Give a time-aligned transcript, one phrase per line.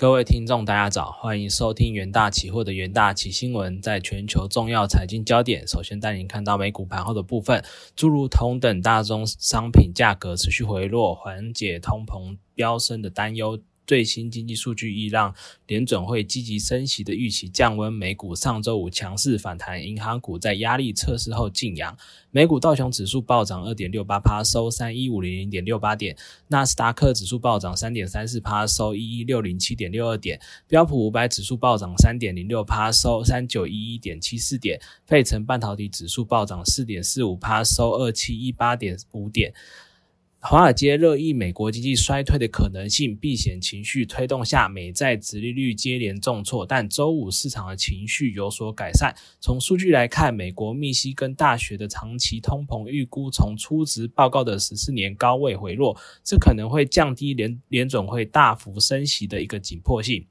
[0.00, 3.82] 各位听众，大家早，欢迎收听元大期货的元大期新闻。
[3.82, 7.62] 在全球重要财经焦点，首先带您看到美股盘后的部分，
[7.94, 13.58] 诸如同等大宗商品价格持续回落，缓解通膨飙升的担忧。
[13.90, 15.34] 最新经济数据亦让
[15.66, 21.98] 联准会积极升息的预期降温，美股上周五强势反弹，银行股在压力测试后晋阳。
[22.30, 26.14] 美股道琼指数暴涨二点六八趴，收三一五零零点六八点；
[26.46, 30.38] 纳斯达克指数暴涨三点三四趴，收一一六零七点六二点；
[30.68, 39.52] 标普五百指数暴涨三点零六趴，收三九一一点七四点；费城半导体指数暴涨四点四五趴，收二七一八点五点。
[40.42, 46.64] 华尔街热议美国经济衰退的可能性，避险情绪推动下，美债直利率接连重挫。
[46.64, 49.14] 但周五市场的情绪有所改善。
[49.38, 55.94] 从数据来看，美国密西根大学的长期通膨预估从初值报告的十四年高位回落，
[56.24, 60.24] 这可能会降低联联准会大幅升息的一个紧迫性。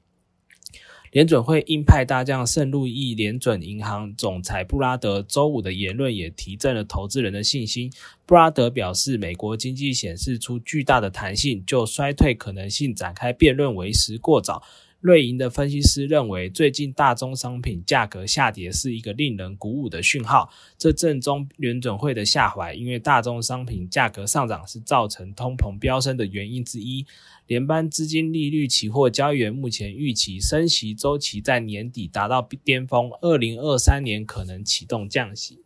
[1.10, 7.90] 联准会鹰派大将圣路易联准银行总裁布拉德周五的言论也提振了投资人的信心。
[8.24, 14.62] 布拉德表示，美国经济显示出巨大的弹性，就衰退可能性展开辩论为时过早。
[15.00, 27.06] 瑞银的分析师认为，最近大宗商品价格下跌是一个令人鼓舞的讯号，这正中联准会的下怀，因为大宗商品价格上涨是造成通膨飙升的原因之一。
[27.46, 35.62] 联邦资金利率期货交易员目前预期升息周期在年底达到巅峰，二零二三年可能启动降息。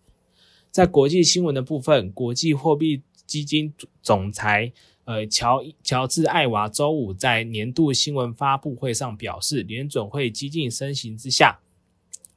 [0.70, 4.72] 在国际新闻的部分，国际货币基金总裁。
[5.04, 11.58] 呃，乔乔治艾娃周五在年度新闻发布会上表示，联准会激进升息之下，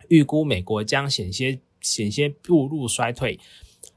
[0.09, 3.39] 预估美国将险些险些步入衰退。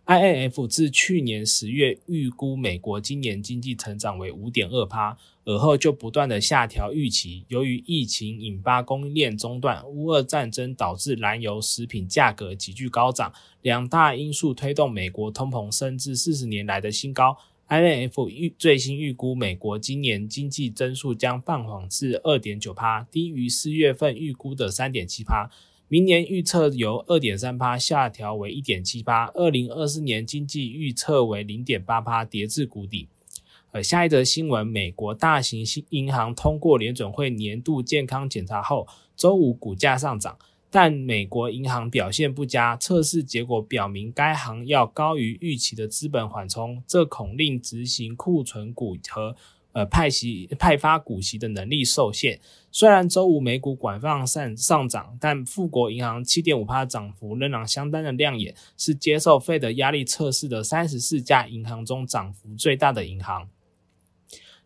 [0.06, 7.44] INF 自去年十月预估美国今年经济成长为五点二趴，而后就不断的下调预期。
[7.48, 13.32] 由于疫情引发供应链中断，乌俄战争导致燃油、食品价格急剧高涨，
[13.62, 17.36] 两大因素推动美国通膨升至四十年来的新高。
[17.70, 25.48] INF 预最新预估，美国今年经济增速将放缓至二点九帕，低于四月份预估的三点七帕。
[25.86, 29.30] 明年预测由二点三帕下调为一点七帕。
[29.34, 33.06] 二零二四年经济预测为零点八帕，跌至谷底。
[33.70, 40.36] 呃，下一则新闻，美国大型新银行通过联准会年度健康检查后，周五股价上涨。
[40.70, 49.34] 但美国银行表现不佳，测试结果表明该行要高于预期的资本缓冲，这恐令执行库存股和
[49.72, 52.40] 呃派息派发股息的能力受限。
[52.70, 63.48] 虽然周五美股广泛上上涨，但富国银行七点五帕涨幅仍然相当的亮眼，是接受费的压力测试的三十四家银行中涨幅最大的银行。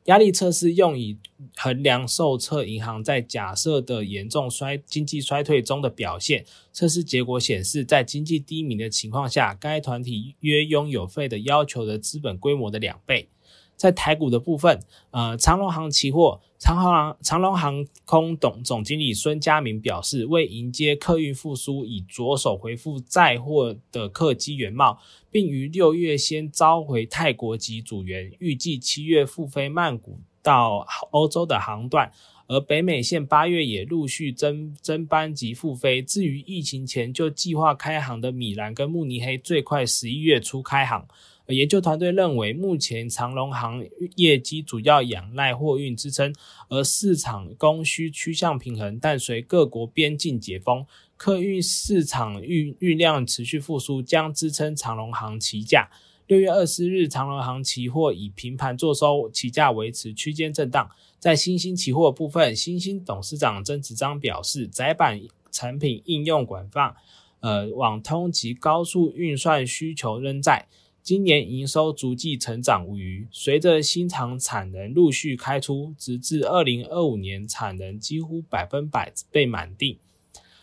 [0.04, 1.16] 压力测试用以
[1.56, 6.44] 衡量受测银行在假设的严重衰经济衰退中的表现。
[6.72, 13.28] 测试结果显示，在经济低迷的情况下，该团体约拥有费的要求的资本规模的两倍。
[13.76, 14.80] 在台股的部分，
[15.10, 24.98] 呃，长隆航期货、长航、长隆航空董总经理孙家明表示，为迎接客运复苏，已着手回复载货的客机原貌，
[25.30, 32.12] 并于六月先召回泰国籍组员，预计七月复飞曼谷到欧洲的航段，
[32.46, 36.02] 而北美线八月也陆续增增班及复飞。
[36.02, 41.08] 至于疫情前就计划开航的米兰跟慕尼黑，最快十一月初开航。
[41.48, 43.84] 研究团队认为，目前长龙航
[44.16, 46.34] 业绩主要仰赖货运支撑，
[46.68, 48.98] 而市场供需趋向平衡。
[48.98, 50.86] 但随各国边境解封，
[51.18, 55.90] 客运市场运运量持续复苏，将支撑长龙航期价。
[56.26, 60.88] 六月二十日，长隆行期货以平盘作收，期价维持区间震荡。
[61.18, 65.20] 在新兴期货部分，新兴董事长曾子章表示，窄板
[65.50, 66.96] 产品应用广泛，
[67.40, 70.66] 呃，网通及高速运算需求仍在。
[71.02, 79.98] 今年营收逐季成长无余，随着新厂产能陆续开出，直至二零二五年产能几乎百分百被满定，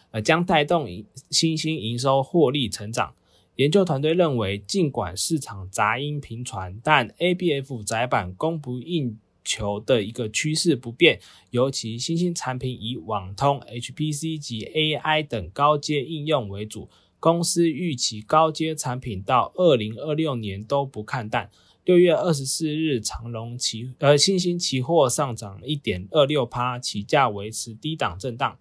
[0.09, 0.87] 呃，将带动
[1.29, 3.13] 新兴营收获利成长。
[3.61, 11.19] 研究团队认为，尽管市场杂音频传，但 ABF 窄板供不应求的一个趋势不变，
[11.51, 16.89] 尤其新兴产品以网通、HPC 及 AI 等高阶应用为主。
[17.19, 21.51] 公司预期高阶产品到二零二六年都不看淡。
[21.85, 28.57] 六月二十四日，长隆期呃新兴期货上涨一点二六趴，起价维持低档震荡。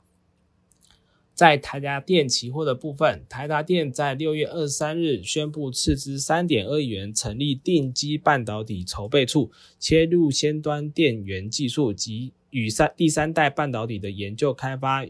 [1.41, 15.07] 在台达电期货的部分，台达电在六月二十三日宣布斥资三点二亿元成立定基半导体筹备处，切入先端电源技术及与三第三代半导体的研究开发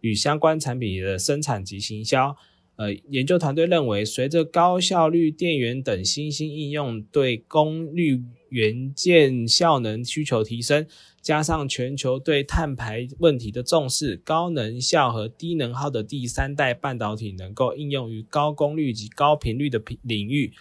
[0.00, 2.34] 与相关产品的生产及行销。
[2.76, 10.86] 呃，研究团队认为，随着高效率电源等新兴应用对功率元件效能需求提升。
[11.20, 20.52] 加上全球对碳排问题的重视，高能效和低能耗的第三代半导体能够应用于高功率及高频率的领域。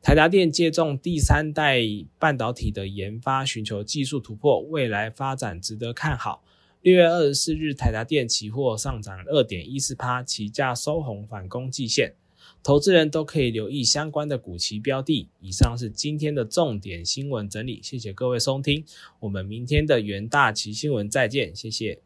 [0.00, 1.80] 台达电借重第三代
[2.18, 6.42] 半导体的研发，寻求技术突破，未来发展值得看好。
[6.82, 12.14] 六月二十四日，台达电期货上涨二点一四趴，期价收红反攻季线。
[12.62, 15.28] 投资人都可以留意相关的股期标的。
[15.40, 18.84] 以上是今天的重点新闻整理，谢谢各位收听，
[19.20, 22.00] 我们明天的元大旗新闻再见，谢谢。